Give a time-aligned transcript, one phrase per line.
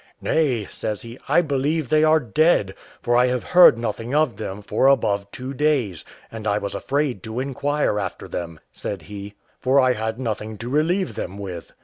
[0.19, 4.63] "Nay," says he, "I believe they are dead, for I have heard nothing of them
[4.63, 9.79] for above two days; and I was afraid to inquire after them," said he, "for
[9.79, 11.71] I had nothing to relieve them with."